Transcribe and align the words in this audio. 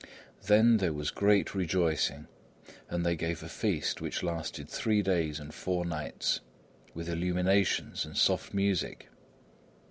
Then 0.47 0.77
there 0.77 0.93
was 0.93 1.11
great 1.11 1.53
rejoicing; 1.53 2.25
and 2.89 3.05
they 3.05 3.15
gave 3.15 3.43
a 3.43 3.47
feast 3.47 4.01
which 4.01 4.23
lasted 4.23 4.67
three 4.67 5.03
days 5.03 5.39
and 5.39 5.53
four 5.53 5.85
nights, 5.85 6.39
with 6.95 7.07
illuminations 7.07 8.03
and 8.03 8.17
soft 8.17 8.51
music. 8.51 9.09